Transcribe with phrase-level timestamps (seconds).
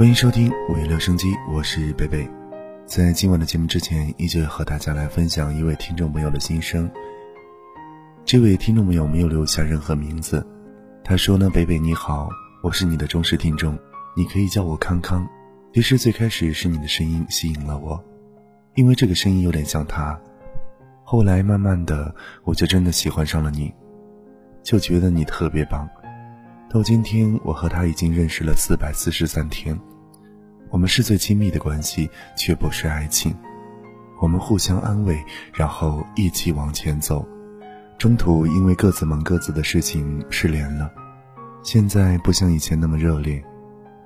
[0.00, 2.26] 欢迎收听五月留声机，我是贝贝。
[2.86, 6.90] 在今晚的节目之前，依旧要和大家来分享一位听众朋友的心声。
[8.24, 10.42] 这位听众朋友没有留下任何名字，
[11.04, 12.30] 他说呢：“贝贝你好，
[12.62, 13.78] 我是你的忠实听众，
[14.16, 15.28] 你可以叫我康康。
[15.74, 18.02] 其实最开始是你的声音吸引了我，
[18.76, 20.18] 因为这个声音有点像他。
[21.04, 23.70] 后来慢慢的，我就真的喜欢上了你，
[24.62, 25.86] 就觉得你特别棒。
[26.70, 29.78] 到今天，我和他已经认识了四百四十三天。”
[30.70, 33.34] 我们是最亲密的关系，却不是爱情。
[34.20, 35.18] 我们互相安慰，
[35.52, 37.26] 然后一起往前走。
[37.98, 40.90] 中途因为各自忙各自的事情失联了。
[41.62, 43.42] 现在不像以前那么热烈，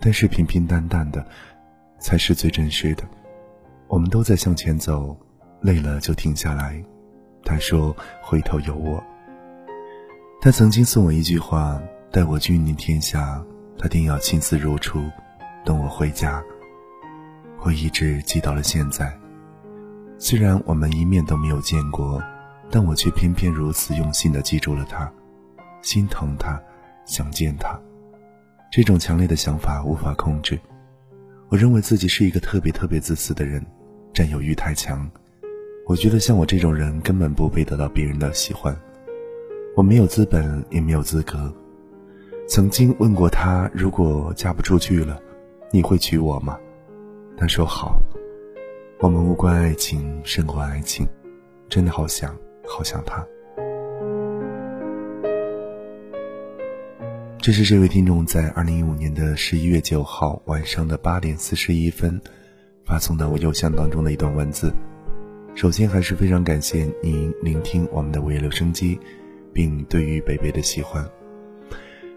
[0.01, 1.25] 但是平平淡淡的，
[2.01, 3.05] 才是最真实的。
[3.87, 5.17] 我们都在向前走，
[5.61, 6.83] 累了就停下来。
[7.45, 9.03] 他说：“回头有我。”
[10.41, 13.45] 他曾经送我一句话：“待我君临天下，
[13.79, 15.05] 他定要青丝如初，
[15.65, 16.43] 等我回家。”
[17.65, 19.11] 我一直记到了现在，
[20.19, 22.23] 虽然我们一面都没有见过，
[22.71, 25.11] 但我却偏偏如此用心的记住了他，
[25.81, 26.61] 心疼他，
[27.07, 27.81] 想见他。
[28.71, 30.61] 这种强烈的想法无法控制。
[31.49, 33.65] 我认为自己是一个特别特别自私的人，
[34.13, 35.11] 占有欲太强。
[35.87, 38.77] 我觉得像我这种人根本不配得到别人的喜欢，
[39.75, 41.51] 我没有资本，也没有资格。
[42.47, 45.19] 曾经问过他，如果嫁不出去了，
[45.71, 46.59] 你会娶我吗？
[47.37, 48.01] 他说：“好，
[49.01, 51.07] 我们无关爱情，胜过爱情。
[51.69, 53.23] 真的好想，好想他。”
[57.39, 62.19] 这是这位听众在二零一五年的十一月九号晚上的八点四十一分
[62.87, 64.73] 发送到我邮箱当中的一段文字。
[65.55, 68.99] 首先，还是非常感谢您聆听我们的午夜留声机，
[69.53, 71.07] 并对于北北的喜欢。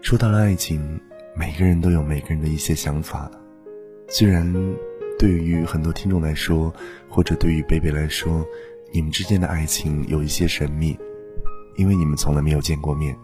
[0.00, 0.98] 说到了爱情，
[1.36, 3.30] 每个人都有每个人的一些想法，
[4.08, 4.50] 虽然。
[5.18, 6.72] 对于很多听众来说，
[7.08, 8.46] 或者对于贝贝来说，
[8.92, 10.96] 你们之间的爱情有一些神秘，
[11.76, 13.16] 因为你们从来没有见过面。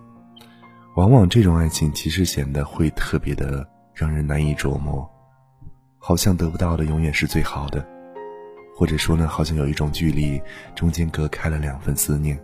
[0.97, 5.09] 往往这种爱情其实显得会特别的让人难以琢磨，
[5.99, 7.87] 好像得不到的永远是最好的，
[8.77, 10.41] 或者说呢，好像有一种距离，
[10.75, 12.37] 中间隔开了两份思念。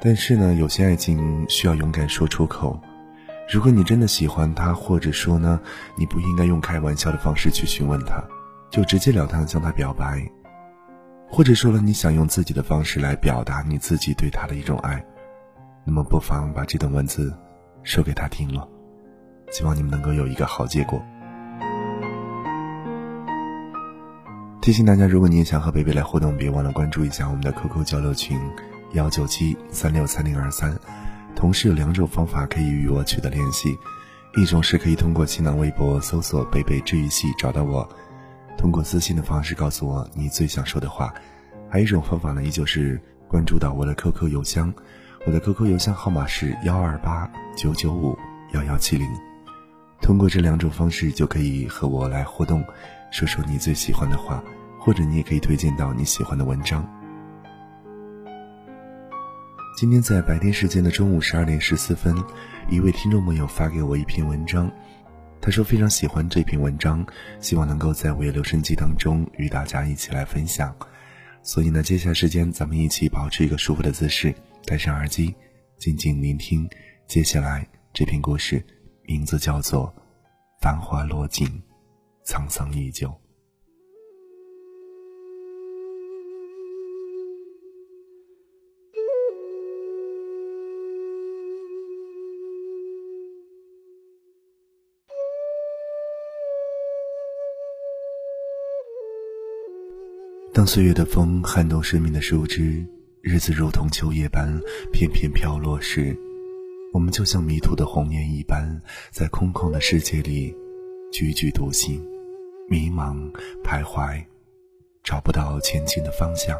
[0.00, 2.80] 但是呢，有些爱情需要勇敢说出口。
[3.50, 5.58] 如果你真的喜欢他，或者说呢，
[5.96, 8.22] 你不应该用开玩笑的方式去询问他，
[8.70, 10.22] 就直截了当向他表白，
[11.30, 15.02] 或者说了你想用自己的方式来表达你自己对他的一种爱，
[15.82, 17.34] 那么不妨把这段文字
[17.82, 18.68] 说给他听了，
[19.50, 21.02] 希望你们能够有一个好结果。
[24.60, 28.38] 提醒大家，如果你也想和贝贝来互动，别忘了关注一下我们的 QQ 交流群
[28.92, 30.78] 幺九七三六三零二三。
[31.38, 33.78] 同时有两种方法可以与我取得联系，
[34.36, 37.88] 一种是可以通过新浪微博搜索“贝贝治愈系”找到我，
[38.58, 41.06] 通过私信的方式告诉我你最想说的话；
[41.70, 44.74] 还有一种方法呢，依旧是关注到我的 QQ 邮箱，
[45.26, 48.18] 我的 QQ 邮箱号码是幺二八九九五
[48.52, 49.06] 幺幺七零。
[50.02, 52.64] 通过这两种方式就可以和我来互动，
[53.12, 54.42] 说说你最喜欢的话，
[54.80, 56.84] 或者你也可以推荐到你喜欢的文章。
[59.78, 62.12] 今天在白天时间的中午十二点十四分，
[62.68, 64.68] 一位听众朋友发给我一篇文章，
[65.40, 67.06] 他说非常喜欢这篇文章，
[67.38, 70.76] 希望能够在午夜留声机当中与大家一起来分享。
[71.44, 74.34] 所以呢，接下来时间咱们一起保持一个舒服的姿势，
[74.66, 75.32] 戴上耳机，
[75.78, 76.68] 静静聆听
[77.06, 77.64] 接下来
[77.94, 78.60] 这篇故事，
[79.04, 79.94] 名字叫做
[80.60, 81.46] 《繁华落尽，
[82.26, 83.08] 沧桑依旧》。
[100.58, 102.84] 当岁月的风撼动生命的树枝，
[103.22, 104.52] 日子如同秋叶般
[104.92, 106.12] 片片飘落时，
[106.92, 108.68] 我们就像迷途的红颜一般，
[109.12, 110.52] 在空旷的世界里
[111.12, 112.04] 踽踽独行，
[112.68, 113.16] 迷茫
[113.62, 114.20] 徘徊，
[115.04, 116.58] 找不到前进的方向，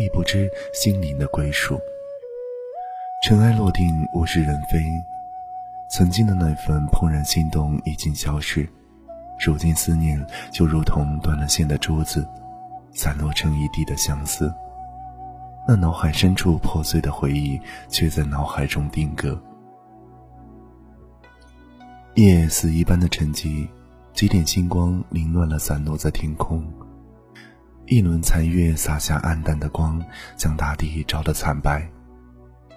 [0.00, 1.76] 亦不知心灵的归属。
[3.24, 3.84] 尘埃落定，
[4.14, 4.78] 物是人非，
[5.90, 8.64] 曾经的那份怦然心动已经消失，
[9.44, 12.24] 如今思念就如同断了线的珠子。
[12.98, 14.52] 散落成一地的相思，
[15.68, 17.56] 那脑海深处破碎的回忆，
[17.88, 19.40] 却在脑海中定格。
[22.16, 23.68] 夜死一般的沉寂，
[24.12, 26.60] 几点星光凌乱了散落在天空，
[27.86, 30.04] 一轮残月洒下暗淡的光，
[30.36, 31.88] 将大地照得惨白。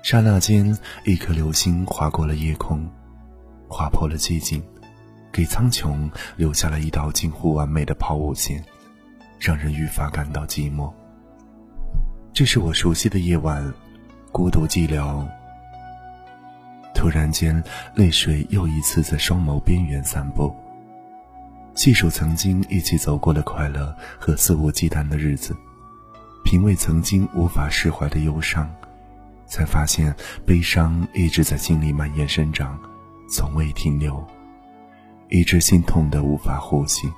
[0.04, 2.88] 刹那间，一颗流星划过了夜空，
[3.68, 4.62] 划破了寂静，
[5.32, 6.08] 给苍穹
[6.38, 8.64] 留下了一道近乎完美的抛物线，
[9.42, 10.94] 让人愈发感到寂寞。
[12.32, 13.74] 这是我熟悉的夜晚，
[14.32, 15.28] 孤独寂寥。
[16.94, 17.62] 突然间，
[17.96, 20.56] 泪水又一次在双眸边缘散布。
[21.74, 25.56] 细数曾经一起走过的快乐和肆无忌惮的日子，
[26.46, 28.70] 品味曾经无法释怀的忧伤，
[29.48, 30.16] 才发现
[30.46, 32.80] 悲伤一直在心里蔓延生长，
[33.28, 34.24] 从未停留，
[35.30, 37.12] 一直心痛的无法呼吸。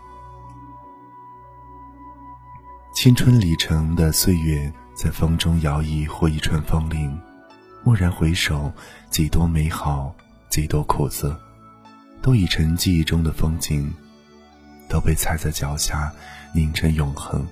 [2.94, 7.20] 青春里程的岁月在风中摇曳，或一串风铃。
[7.84, 8.72] 蓦然回首，
[9.10, 10.16] 几多美好，
[10.48, 11.38] 几多苦涩，
[12.22, 13.92] 都已成记忆中的风景，
[14.88, 16.14] 都被踩在脚下，
[16.54, 17.46] 凝成永恒。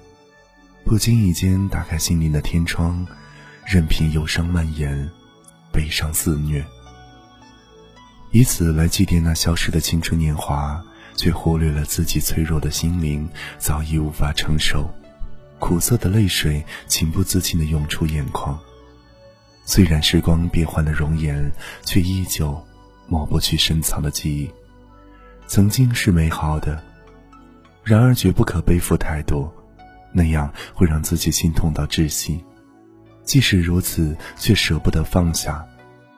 [0.85, 3.05] 不经意间打开心灵的天窗，
[3.65, 5.09] 任凭忧伤蔓延，
[5.71, 6.63] 悲伤肆虐，
[8.29, 10.81] 以此来祭奠那消失的青春年华，
[11.17, 13.27] 却忽略了自己脆弱的心灵
[13.57, 14.89] 早已无法承受，
[15.61, 18.59] 苦涩的泪水情不自禁地涌出眼眶。
[19.63, 21.49] 虽然时光变换了容颜，
[21.85, 22.59] 却依旧
[23.07, 24.49] 抹不去深藏的记忆。
[25.45, 26.81] 曾经是美好的，
[27.83, 29.53] 然而绝不可背负太多，
[30.11, 32.43] 那样会让自己心痛到窒息。
[33.23, 35.63] 即使如此，却舍不得放下，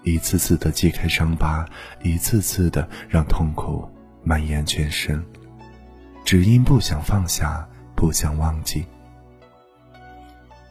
[0.04, 1.66] 一次次的揭开伤疤，
[2.02, 3.88] 一次次的让痛苦
[4.24, 5.24] 蔓延全身，
[6.24, 8.86] 只因不想放下，不想忘记。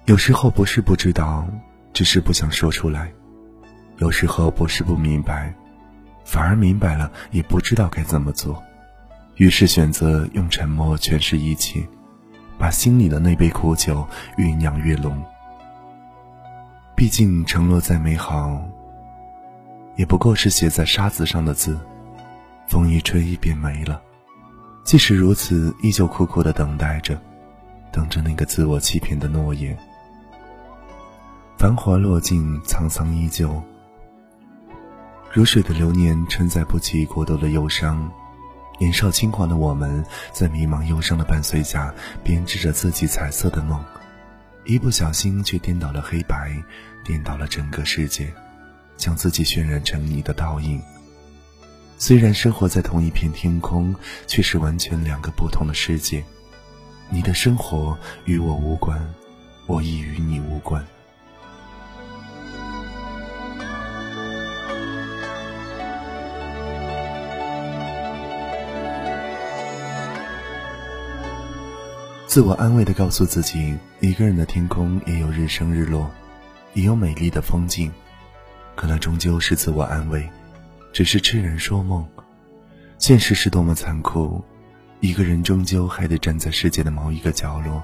[0.07, 1.47] 有时候不是不知道。
[1.95, 3.13] 只是不想说出来，
[3.99, 5.55] 有时候不是不明白，
[6.25, 8.63] 反而明白了也不知道该怎么做，
[9.37, 11.87] 于是选择用沉默诠释一切，
[12.57, 14.09] 把心里的那杯苦酒
[14.39, 15.23] 酝酿越浓。
[16.97, 18.67] 毕竟承诺再美好，
[19.97, 21.79] 也不过是写在沙子上的字，
[22.67, 24.01] 风一吹便没了。
[24.83, 27.21] 即使如此，依旧苦苦的等待着，
[27.91, 29.77] 等着那个自我欺骗的诺言。
[31.63, 33.63] 繁华落尽，沧桑依旧。
[35.33, 38.11] 如水的流年，承载不起过多的忧伤。
[38.81, 41.95] 年少轻狂的我们，在迷茫忧伤的伴随下，
[42.25, 43.81] 编织着自己彩色的梦。
[44.65, 46.53] 一不小心，却颠倒了黑白，
[47.05, 48.35] 颠倒了整个世界，
[48.97, 50.83] 将自己渲染成你的倒影。
[51.97, 53.95] 虽然生活在同一片天空，
[54.27, 56.25] 却是完全两个不同的世界。
[57.09, 59.01] 你的生活与我无关，
[59.69, 60.85] 我亦与你无关。
[72.33, 76.11] 自我安慰的告诉自己，一个人的天空也有日升日落，
[76.73, 77.93] 也有美丽的风景。
[78.75, 80.27] 可那终究是自我安慰，
[80.95, 82.03] 只是痴人说梦。
[82.97, 84.43] 现实是多么残酷，
[85.01, 87.83] 一个人终究还得站在世界的某一个角落，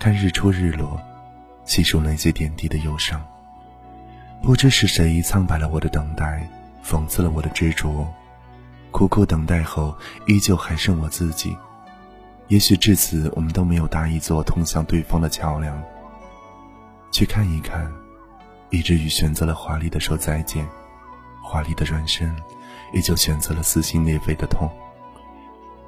[0.00, 1.00] 看日出日落，
[1.64, 3.24] 细数那些点滴的忧伤。
[4.42, 6.50] 不知是谁苍白了我的等待，
[6.84, 8.12] 讽刺了我的执着。
[8.90, 9.96] 苦苦等待后，
[10.26, 11.56] 依旧还剩我自己。
[12.48, 15.82] 也许至此，我们都没有搭一座通向对方的桥梁。
[17.10, 17.90] 去看一看，
[18.70, 20.66] 以至于选择了华丽的说再见，
[21.42, 22.34] 华丽的转身，
[22.92, 24.70] 也就选择了撕心裂肺的痛。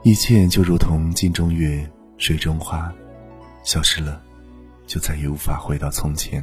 [0.03, 2.93] 一切就如同镜中月，水中花，
[3.63, 4.21] 消失了，
[4.87, 6.43] 就再也无法回到从前。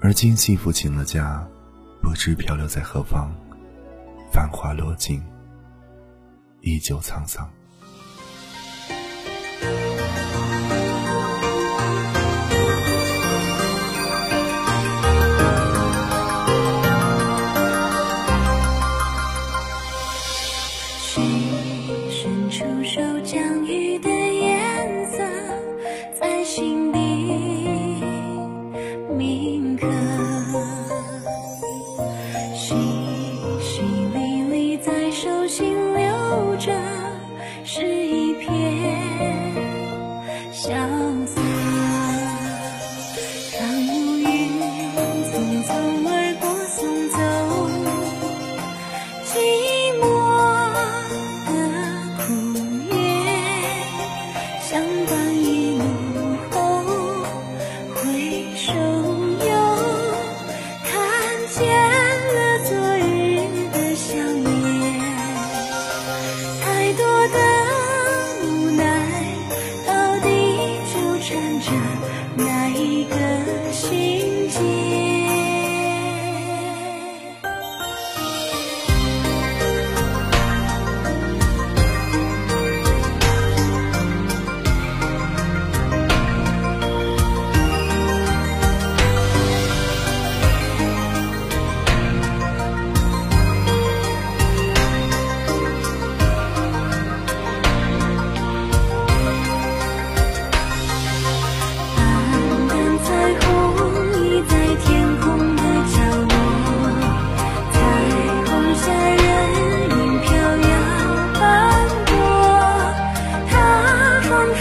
[0.00, 1.46] 而今幸福请了假，
[2.02, 3.32] 不知漂流在何方，
[4.32, 5.22] 繁华落尽，
[6.60, 7.48] 依旧沧桑。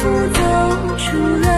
[0.02, 1.51] 不走出来。